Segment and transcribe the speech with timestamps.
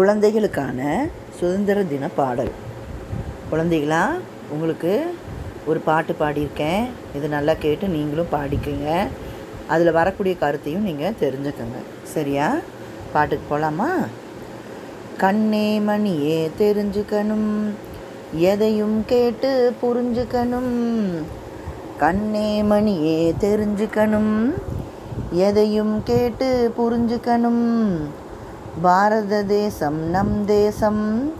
[0.00, 1.08] குழந்தைகளுக்கான
[1.38, 2.50] சுதந்திர தின பாடல்.
[3.52, 4.04] குழந்தைகளா
[4.50, 5.18] உங்களுக்கு
[5.66, 6.88] ஒரு பாட்டு பாடியிருக்கேன்.
[7.16, 9.06] இது நல்லா கேட்டு நீங்களும் பாடிக்கங்க.
[9.66, 11.82] அதில் வரக்கூடிய கருத்தையும் நீங்கள் தெரிஞ்சுக்கோங்க.
[12.02, 12.56] சரியா?
[13.12, 13.96] பாட்டுக்கு போகலாமா
[15.16, 17.70] கண்ணே மணியே தெரிஞ்சுக்கணும்.
[18.34, 21.22] எதையும் கேட்டு புரிஞ்சுக்கணும்.
[21.98, 24.52] கண்ணே மணியே தெரிஞ்சுக்கணும்.
[25.30, 27.96] எதையும் கேட்டு புரிஞ்சுக்கணும்.
[28.82, 31.32] பாரத தேசம் நம் தேசம்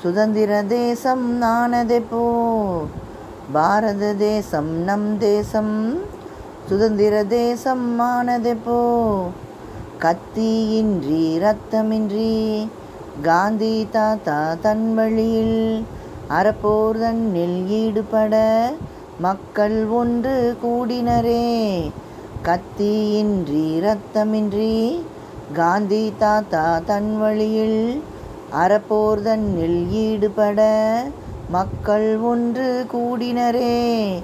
[0.00, 2.26] சுதந்திர தேசம் நானதெப்போ?
[3.52, 5.98] பாரத தேசம் நம் தேசம்
[6.68, 9.20] சுதந்திர தேசம் ஆனதெப்போ
[9.98, 12.68] கத்தியின்றி ரத்தமின்றி
[13.22, 15.86] காந்தி தாத்தா தன் வழியில்
[16.30, 18.72] அறப்போர் தன்னில் ஈடுபட
[19.20, 21.90] மக்கள் ஒன்று கூடினரே.
[22.44, 25.02] கத்தியின்றி ரத்தமின்றி
[25.54, 28.02] காந்தி தாத்தா தன் வழியில்
[28.52, 30.60] அறப்போர் தன்னில் ஈடுபட
[31.48, 34.22] மக்கள் ஒன்று கூடினரே.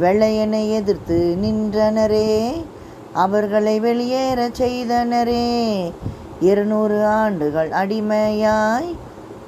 [0.00, 2.64] வெள்ளையனை எதிர்த்து நின்றனரே.
[3.12, 5.92] அவர்களை வெளியேறச் செய்தனரே.
[6.40, 8.94] இருநூறு ஆண்டுகள் அடிமையாய்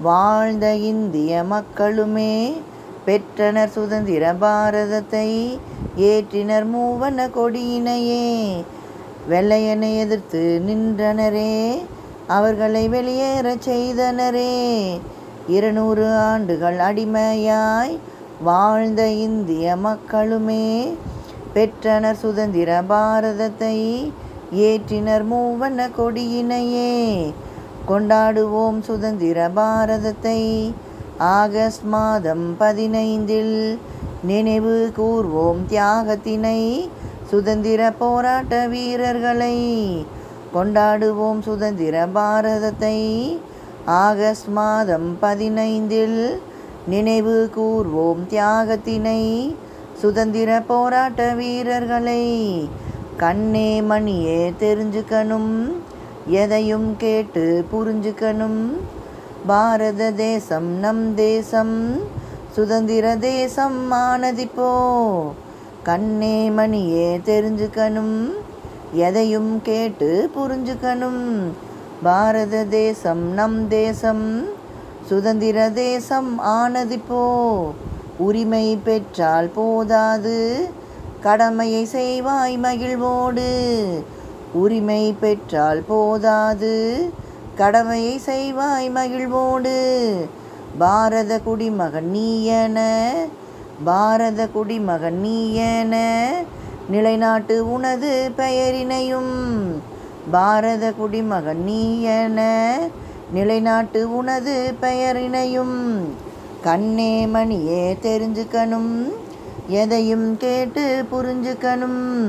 [0.02, 2.61] வாழ்ந்த இந்திய மக்களுமே
[3.05, 5.58] பெற்றனர் சுதந்திர பாரதத்தை
[5.96, 8.64] ஏற்றினர் மூவன கொடியினையே.
[9.29, 11.79] வெள்ளையனை எதிர்த்து நின்றனரே
[12.27, 15.01] அவர்களை வெளியேறச் செய்தனரே.
[15.48, 17.98] இருநூறு ஆண்டுகள் அடிமையாய்
[18.43, 20.97] வாழ்ந்த இந்திய மக்களுமே
[21.53, 24.12] பெற்றனர் சுதந்திர பாரதத்தை
[24.57, 27.33] ஏற்றினர் மூவண்ண கொடியினையே.
[27.89, 30.73] கொண்டாடுவோம் சுதந்திர பாரதத்தை.
[31.19, 33.79] ஆகஸ்ட் மாதம் பதினைந்தில்
[34.23, 36.89] நினைவு கூர்வோம் தியாகத்தினை.
[37.29, 39.57] சுதந்திர போராட்ட வீரர்களை
[40.55, 41.41] கொண்டாடுவோம்.
[41.41, 42.97] சுதந்திர பாரதத்தை
[43.85, 46.39] ஆகஸ்ட் மாதம் பதினைந்தில்
[46.86, 48.23] நினைவு கூர்வோம்.
[48.33, 49.55] தியாகத்தினை
[49.98, 52.25] சுதந்திர போராட்ட வீரர்களை
[53.17, 55.73] கண்ணே மணியே தெரிஞ்சுக்கணும்.
[56.27, 58.67] எதையும் கேட்டு புரிஞ்சுக்கணும்.
[59.47, 61.98] பாரத தேசம் நம் தேசம்.
[62.52, 64.73] சுதந்திர தேசம் ஆனதிப்போ.
[65.89, 68.31] கண்ணே மணியே தெரிஞ்சுக்கணும்.
[68.93, 71.53] எதையும் கேட்டு புரிஞ்சுக்கணும்.
[72.03, 74.45] பாரத தேசம் நம் தேசம்.
[75.07, 77.63] சுதந்திர தேசம் ஆனதிப்போ.
[78.19, 80.69] உரிமை பெற்றால் போதாது.
[81.21, 83.51] கடமையை செய்வாய் மகிழ்வோடு.
[84.53, 87.09] உரிமை பெற்றால் போதாது.
[87.55, 89.77] கடமையை செய்வாய் மகிழ்வோடு.
[90.79, 93.11] பாரத குடிமகன் நீயன
[93.84, 95.94] பாரத குடிமகன் நீயன
[96.90, 99.33] நிலைநாட்டு உனது பெயரினையும்.
[100.30, 102.40] பாரத குடிமகன் நீ என
[103.34, 105.98] நிலைநாட்டு உனது பெயரினையும்.
[106.62, 109.12] கண்ணே மணியே தெரிஞ்சுக்கணும்
[109.68, 112.28] எதையும் கேட்டு புரிஞ்சுக்கணும்.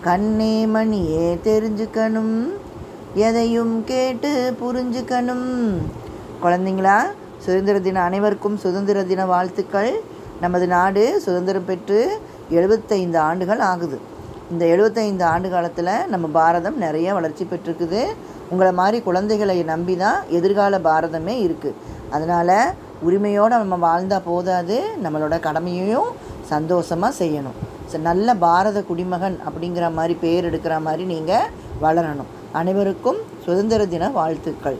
[0.00, 2.48] கண்ணே மணியே தெரிஞ்சுக்கணும்
[3.14, 5.74] எதையும் கேட்டு புரிஞ்சுக்கணும்.
[6.42, 7.02] குழந்தைங்களா
[7.38, 10.14] சுதந்திர தின அனைவருக்கும் சுதந்திர தின வாழ்த்துக்கள்.
[10.44, 11.98] நமது நாடு சுதந்திரம் பெற்று
[12.58, 13.98] எழுபத்தைந்து ஆண்டுகள் ஆகுது.
[14.52, 18.02] இந்த எழுபத்தைந்து ஆண்டு காலத்தில் நம்ம பாரதம் நிறைய வளர்ச்சி பெற்றிருக்குது.
[18.52, 21.78] உங்களை மாதிரி குழந்தைகளை நம்பி தான் எதிர்கால பாரதமே இருக்குது
[22.16, 22.56] அதனால்
[23.06, 24.76] உரிமையோடு நம்ம வாழ்ந்தால் போதாது.
[25.04, 26.10] நம்மளோட கடமையையும்
[26.52, 27.56] சந்தோஷமாக செய்யணும்.
[27.90, 31.48] சரி நல்ல பாரத குடிமகன் அப்படிங்கிற மாதிரி பேர் எடுக்கிற மாதிரி நீங்கள்
[31.86, 32.30] வளரணும்.
[32.60, 34.78] அனைவருக்கும் சுதந்திர தின வாழ்த்துக்கள்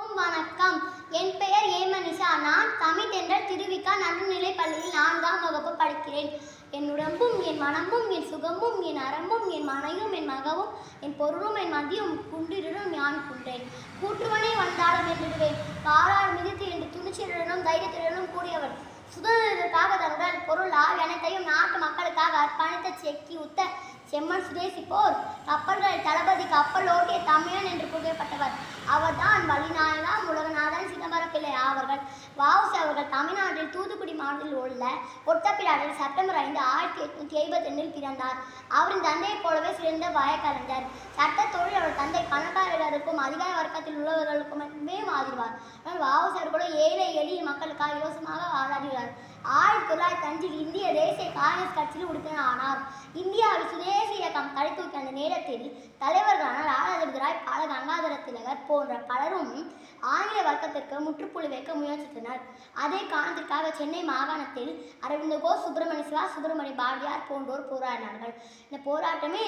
[0.00, 0.76] அனைவருக்கும் வணக்கம்
[1.20, 6.30] என் பெயர் ஏமனிஷா நான் தமிழ் என்ற திருவிக்கா நடுநிலைப் பள்ளியில் நான்காம் வகுப்பு படிக்கிறேன்
[6.76, 10.70] என் உடம்பும் என் மனமும் என் சுகமும் என் அறமும் என் மனையும் என் மகவும்
[11.04, 13.66] என் பொருளும் என் மதியம் குண்டிடும் யான் குன்றேன்
[14.00, 18.74] கூற்றுவனே வந்தாலும் என்றிடுவேன் காலால் மிதித்து என்று துணிச்சலுடனும் தைரியத்துடனும் கூடியவன்
[19.14, 23.60] சுதந்திரத்திற்காக தங்கள் பொருள் ஆள் அனைத்தையும் நாட்டு மக்களுக்காக அர்ப்பணித்த செக்கி உத்த
[24.12, 25.14] செம்மன் சுதேசி போர்.
[25.48, 28.56] கப்பல்கள் தளபதி கப்பல் ஓட்டிய தமிழன் என்று புகழப்பட்டவர்.
[28.94, 32.02] அவர்தான் வழிநாயகம் உலகநாதன் சிதம்பர பிள்ளை அவர்கள்
[32.40, 34.84] வாவுசி அவர்கள் தமிழ்நாட்டில் தூத்துக்குடி நாட்டில் உள்ள
[35.30, 38.38] ஒட்டப்பிடாரில் செப்டம்பர் ஐந்து ஆயிரத்தி எட்நூத்தி ஐம்பத்தெண்டில் பிறந்தார்.
[38.78, 40.86] அவரின் தந்தையைப் போலவே சிறந்த வழக்கறிஞர்.
[41.18, 46.02] சட்ட தொழில் அவர் தந்தை பணக்காரர்களுக்கும் அதிகார வர்க்கத்தில் உள்ளவர்களுக்கும் மட்டுமே மாதிரிவார் ஆனால்
[46.54, 49.12] கூட ஏழை எளிய மக்களுக்காக இலவசமாக வாதாடுகிறார்.
[49.58, 52.80] ஆயிரத்தி தொள்ளாயிரத்தி அஞ்சில் இந்திய தேசிய காங்கிரஸ் கட்சியில் உறுப்பினர் ஆனார்
[53.22, 55.64] இந்தியாவில் சுதேச இயக்கம் தடுத்து அந்த நேரத்தில்
[56.02, 59.54] தலைவர்களான லாலாஜபதி ராய் பால கங்காதர திலகர் போன்ற பலரும்
[60.12, 62.40] ஆங்கில வர்க்கத்திற்கு முற்றுப்புள்ளி வைக்க முயற்சித்தனர்.
[62.84, 64.72] அதே காரணத்திற்காக சென்னை மாகாணத்தில்
[65.04, 68.34] அரவிந்த கோஷ் சுப்பிரமணிய சிவா சுப்பிரமணிய பாரதியார் போன்றோர் போராடினார்கள்.
[68.68, 69.46] இந்த போராட்டமே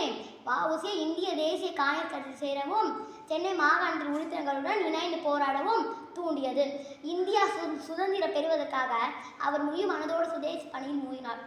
[0.48, 2.90] வஉசி இந்திய தேசிய காங்கிரஸ் கட்சியில் சேரவும்
[3.30, 5.84] சென்னை மாகாணத்தில் உறுப்பினர்களுடன் இணைந்து போராடவும்
[6.18, 6.64] தூண்டியது.
[7.14, 8.92] இந்தியா சு சுதந்திரம் பெறுவதற்காக
[9.46, 11.42] அவர் முழு மனதோடு சுதேசி பணியில் மூழ்கினார்.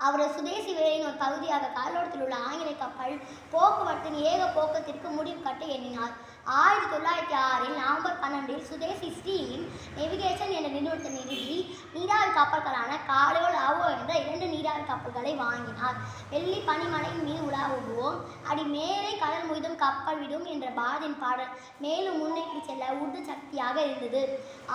[0.00, 3.14] அவரது சுதேசி வேலையின் ஒரு பகுதியாக கடலோரத்தில் உள்ள ஆங்கில கப்பல்
[3.52, 6.14] போக்குவரத்தின் ஏக போக்கத்திற்கு முடிவு கட்ட எண்ணினார்.
[6.54, 9.62] ஆயிரத்தி தொள்ளாயிரத்தி ஆறில் நவம்பர் பன்னெண்டில் சுதேசி ஸ்டீம்
[9.96, 11.56] நெவிகேஷன் என்ற நிறுவனத்தை நிறுவி
[11.94, 15.96] நீராவி கப்பல்களான காலோல் ஆவோ என்ற இரண்டு நீராவி கப்பல்களை வாங்கினார்.
[16.32, 18.18] வெள்ளி பனிமலையின் மீது உலாவுவோம்.
[18.50, 21.52] அடி மேலே கடல் முழுதும் கப்பல் விடும் என்ற பாரதியின் பாடல்
[21.84, 24.22] மேலும் முன்னேற்றி செல்ல உந்து சக்தியாக இருந்தது.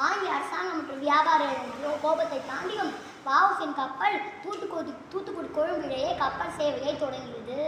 [0.05, 1.41] ஆங்கில அரசாங்கம் மற்றும் வியாபார
[2.05, 2.93] கோபத்தை தாண்டியும்
[3.29, 7.61] வாவுசின் கப்பல் தூத்துக்குடி தூத்துக்குடி கொழும்பிலேயே இடையே கப்பல் சேவையை தொடங்கியது.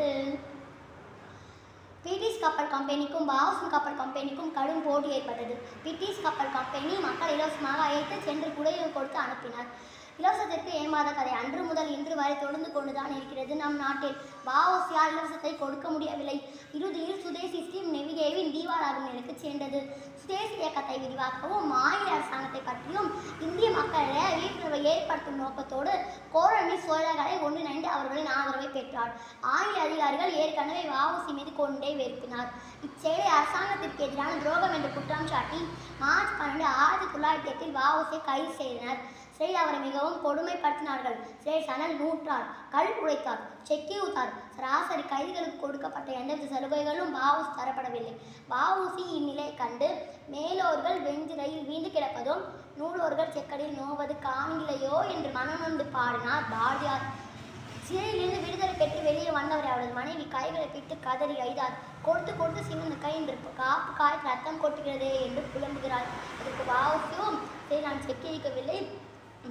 [2.06, 5.56] பிரிட்டிஷ் கப்பல் கம்பெனிக்கும் பாவசன் கப்பல் கம்பெனிக்கும் கடும் போட்டி ஏற்பட்டது.
[5.84, 9.70] பிரிட்டிஷ் கப்பல் கம்பெனி மக்கள் இலவசமாக அழைத்து சென்று குடையில் கொடுத்து அனுப்பினார்.
[10.20, 11.32] இலவசத்திற்கு ஏமாத கதை.
[11.42, 14.18] அன்று முதல் இன்று வரை தொடர்ந்து கொண்டுதான் இருக்கிறது நம் நாட்டில்.
[14.50, 16.38] வாவோசியால் இலவசத்தை கொடுக்க முடியவில்லை.
[16.78, 19.80] இறுதியில் சுதேசி ஸ்டீம் நெவிகேவின் தீவாராகும் நிலைக்கு சேர்ந்தது
[20.22, 23.10] சுதேசி இயக்கத்தை விரிவாக்கவும் மாநில அரசாங்கத்தை பற்றியும்
[23.46, 25.94] இந்திய மக்களிடையே விழிப்புணர்வை ஏற்படுத்தும் நோக்கத்தோடு
[26.36, 29.12] கோரணி சோழர்களை ஒன்றிணைந்து அவர்களின் ஆதரவை பெற்றார்.
[29.56, 32.50] ஆங்கில அதிகாரிகள் ஏற்கனவே வாவுசி மீது கொண்டே வெறுப்பினார்.
[32.88, 35.60] இச்செயலை அரசாங்கத்திற்கு எதிரான துரோகம் என்று குற்றம் சாட்டி
[36.04, 39.02] மார்ச் பன்னெண்டு ஆயிரத்தி தொள்ளாயிரத்தி எட்டில் வாவுசியை கைது செய்தனர்.
[39.36, 41.18] சிறையில் அவரை மிகவும் கொடுமைப்படுத்தினார்கள்.
[41.44, 44.34] சிறை சணல் நூற்றார் கல் உடைத்தார் செக்கி ஊத்தார்.
[44.58, 48.14] சராசரி கைதிகளுக்கு கொடுக்கப்பட்ட எந்தவித சலுகைகளும் பாவுசி தரப்படவில்லை.
[48.54, 49.90] பாவுசி இந்நிலையை கண்டு
[50.34, 52.44] மேலோர்கள் வெஞ்சிலையில் வீண்டு கிடப்பதும்
[52.80, 57.06] நூலோர்கள் செக்கடியில் நோவது காண்கிலையோ என்று மனநொந்து பாடினார் பாரதியார்.
[57.88, 63.12] சிறையிலிருந்து விடுதலை பெற்று வெளியே வந்தவர் அவரது மனைவி கைகளை பிட்டு கதறி ஐதார் கொடுத்து கொடுத்து சிவந்த கை
[63.18, 66.08] என்று காப்பு காய்த்து ரத்தம் கொட்டுகிறதே என்று புலம்புகிறார்
[66.40, 67.38] அதற்கு வாசியும்
[67.68, 68.78] சரி நான் செக்கியிருக்கவில்லை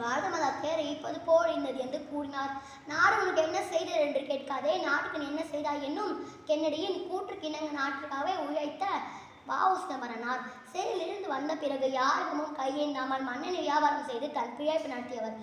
[0.01, 2.53] பாரதமாதா தேரை இப்போது போர் இருந்தது என்று கூறினார்.
[2.91, 6.13] நாடு உனக்கு என்ன செய்தது என்று கேட்காதே நாட்டுக்கு என்ன செய்தாய் என்னும்
[6.49, 8.85] கென்னடியின் கூற்றுக்கு இணங்க நாட்டிற்காகவே உழைத்த
[9.51, 10.43] வாவு சிதம்பரனார்
[10.73, 15.37] சிறையிலிருந்து வந்த பிறகு யாருக்கும் கையேந்தாமல் மண்ணெண்ணை வியாபாரம் செய்து தன் பிழைப்பு நடத்தியவர்.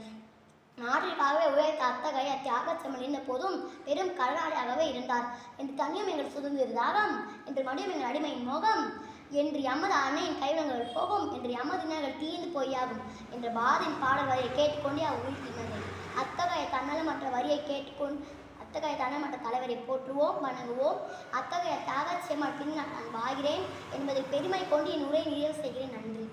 [0.78, 5.28] நாட்டிற்காகவே உழைத்த அத்தகைய தியாகச்சமல் இருந்த போதும் பெரும் கடனாளியாகவே இருந்தார்.
[5.58, 7.16] என்று தனியும் எங்கள் சுதந்திர தாகம்
[7.48, 8.84] என்று மடியும் எங்கள் அடிமையின் மோகம்
[9.32, 15.04] என்று எமது அன்னையின் கைவிடங்கள் போகும் என்று எமது இனங்கள் தீர்ந்து போயாகும் என்ற பாதின் பாடல் வரியை கேட்டுக்கொண்டே
[15.04, 15.80] அவர் உயிர்த்தினது
[16.16, 20.98] அத்தகைய தன்னலமற்ற வரியை கேட்டுக்கொண்டு அத்தகைய தன்னலமற்ற தலைவரை போற்றுவோம் வணங்குவோம்.
[21.32, 25.92] அத்தகைய தியாக செம்மல் பின் நான் வாழ்கிறேன் என்பதை பெருமை கொண்டு என் உரை நிறைவு செய்கிறேன்.
[25.92, 26.30] நன்றி.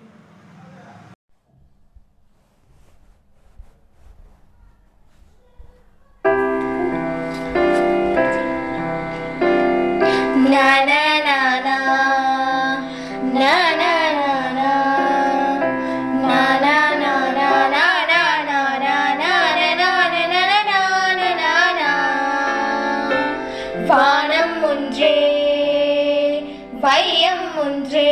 [26.86, 28.10] வையம் ஒன்றே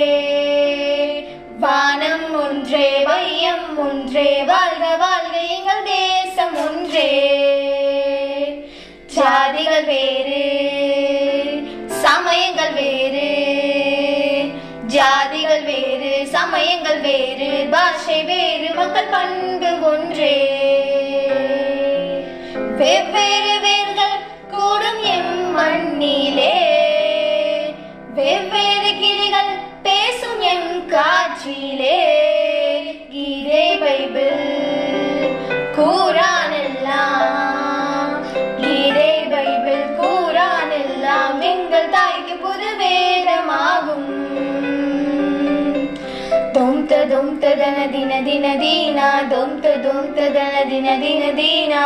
[1.59, 7.11] வானம் ஒன்றே வையம் ஒன்றே வாழ்க வாழ்க எங்கள் தேசம் ஒன்றே.
[9.15, 10.41] ஜாதிகள் வேறு
[12.03, 13.29] சமயங்கள் வேறு
[14.87, 20.35] ஜாதிகள் வேறு சமயங்கள் வேறு பாஷை வேறு மக்கள் பண்பு ஒன்றே.
[46.93, 49.77] दोम तनदि दिन दिन दीना दुं त
[50.37, 51.83] दल दिन दिन दीना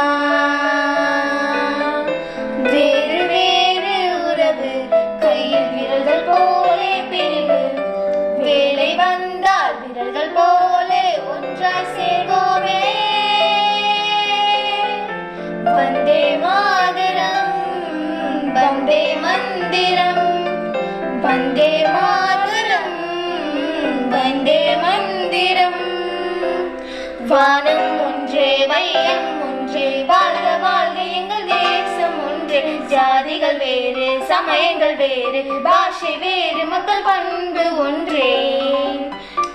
[32.88, 38.34] ஜாதிகள் வேறு சமயங்கள் வேறு பாஷை வேறு மக்கள் பண்பு ஒன்றே.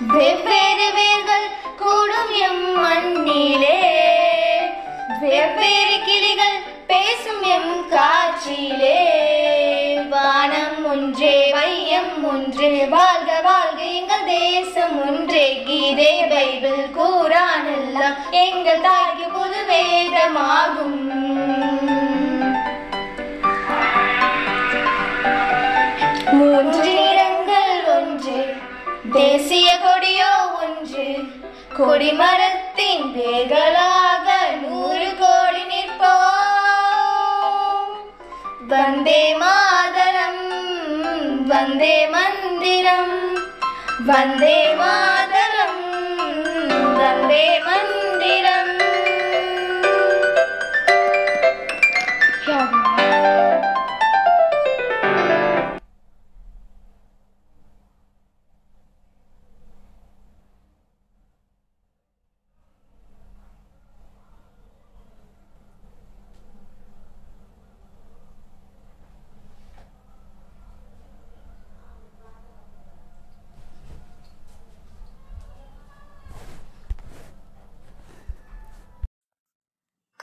[0.00, 3.80] வெவ்வேறு வேர்கள் கூடும் எம் மண்ணிலே.
[5.20, 8.98] வெவ்வேறு கிளிகள் பேசும் எம் காற்றிலே.
[10.08, 15.62] வானம் ஒன்றே வையம் ஒன்றே வாழ்க வாழ்க எங்கள் தேசம் ஒன்றே.
[15.66, 20.83] கீதை பைபிள் கூறான் எல்லாம் எங்கள் தாய்க்கு புது வேதமாகும்.
[31.78, 34.28] கொடிமரத்தின் வேர்களாக
[34.62, 36.12] நூறு கோடி நிற்போம்.
[38.72, 40.44] வந்தே மாதரம்
[41.52, 43.12] வந்தே மந்திரம்
[44.10, 45.82] வந்தே மாதரம்
[47.00, 48.03] வந்தே மந்திரம்.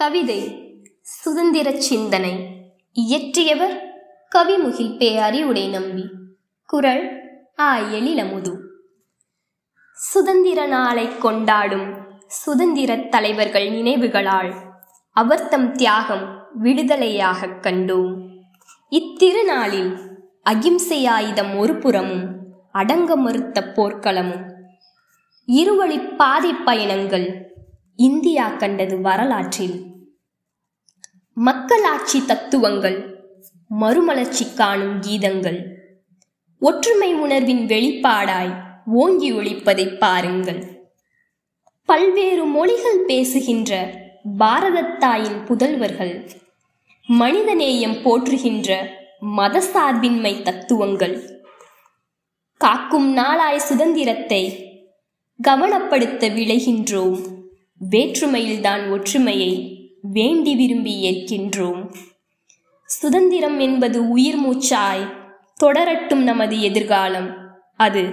[0.01, 0.67] கவிதை
[1.01, 2.35] சுதந்திர சிந்தனை.
[2.93, 3.79] இயற்றியவர்
[4.35, 6.09] கவிமுகில் பேயாரி அறிவுடை நம்பி
[6.65, 7.21] குரல்
[7.59, 7.77] ஆ.
[7.77, 8.59] எழிலமுது.
[9.93, 11.93] சுதந்திர நாளை கொண்டாடும்
[12.27, 14.55] சுதந்திர தலைவர்கள் நினைவுகளால்
[15.11, 18.27] அவர்தம் தியாகம் விடுதலையாகக் கண்டோம்.
[18.91, 22.35] இத்திருநாளில் அகிம்சை ஆயுதம் ஒரு புறமும்
[22.71, 24.51] அடங்க மறுத்த போர்க்களமும்.
[25.47, 27.55] இருவழி பாதை பயணங்கள்
[27.95, 29.89] இந்தியா கண்டது வரலாற்றில்
[31.33, 33.29] மக்களாட்சி தத்துவங்கள்
[33.67, 35.59] மறுமலர்ச்சி காணும் கீதங்கள்
[36.59, 38.51] ஒற்றுமை உணர்வின் வெளிப்பாடாய்
[38.85, 40.63] ஓங்கி ஒழிப்பதை பாருங்கள்.
[41.85, 43.93] பல்வேறு மொழிகள் பேசுகின்ற
[44.39, 46.29] பாரதத்தாயின் புதல்வர்கள்
[47.09, 48.89] மனிதநேயம் போற்றுகின்ற
[49.37, 51.17] மதசார்பின்மை தத்துவங்கள்
[52.57, 54.43] காக்கும் நாளாய் சுதந்திரத்தை
[55.39, 57.19] கவனப்படுத்த விளைகின்றோம்.
[57.89, 61.95] வேற்றுமையில்தான் ஒற்றுமையை வேண்டி விரும்பி ஏற்கின்றோம்.
[62.85, 65.13] சுதந்திரம் என்பது உயிர் மூச்சாய்
[65.63, 67.35] தொடரட்டும் நமது எதிர்காலம்.
[67.75, 68.09] அது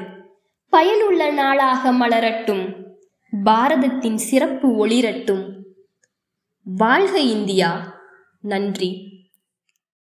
[0.70, 2.84] பயனுள்ள நாளாக மலரட்டும்.
[3.44, 5.56] பாரதத்தின் சிறப்பு ஒளிரட்டும்.
[6.64, 7.94] வாழ்க இந்தியா.
[8.40, 9.07] நன்றி.